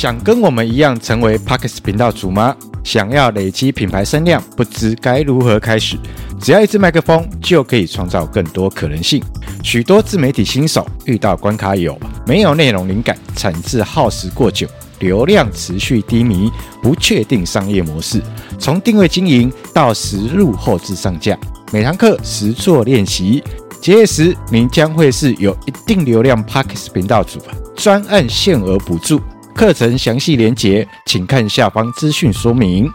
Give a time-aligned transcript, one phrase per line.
[0.00, 2.56] 想跟我们一样成为 Podcast 频道主吗？
[2.82, 5.98] 想要累积品牌声量，不知该如何开始？
[6.40, 9.22] 只要一支麦克风，就可以创造更多可能性。
[9.62, 14.66] 许多自媒体新手遇到关卡有：没有内容灵感，产制耗时过久，
[15.00, 16.50] 流量持续低迷，
[16.82, 18.22] 不确定商业模式。
[18.58, 21.38] 从定位经营到实录后置上架，
[21.74, 23.44] 每堂课实做练习，
[23.82, 27.38] 结业时您将会是有一定流量 Podcast 频道主，
[27.76, 29.20] 专案限额补助。
[29.60, 32.90] 课程详细连结，请看下方资讯说明。